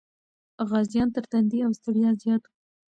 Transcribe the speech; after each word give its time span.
غازيان 0.69 1.07
تر 1.15 1.23
تندې 1.31 1.59
او 1.67 1.71
ستړیا 1.79 2.09
زیات 2.21 2.43
و. 2.45 2.49